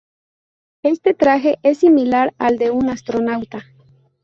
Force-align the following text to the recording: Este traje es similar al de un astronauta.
Este 0.81 1.13
traje 1.13 1.59
es 1.61 1.77
similar 1.77 2.33
al 2.39 2.57
de 2.57 2.71
un 2.71 2.89
astronauta. 2.89 3.67